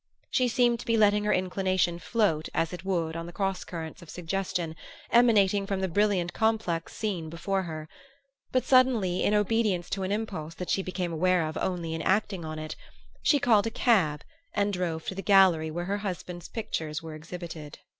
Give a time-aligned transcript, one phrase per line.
[0.31, 4.01] She seemed to be letting her inclination float as it would on the cross currents
[4.01, 4.75] of suggestion
[5.11, 7.87] emanating from the brilliant complex scene before her;
[8.51, 12.43] but suddenly, in obedience to an impulse that she became aware of only in acting
[12.43, 12.75] on it,
[13.21, 14.23] she called a cab
[14.55, 17.77] and drove to the gallery where her husband's pictures were exhibited.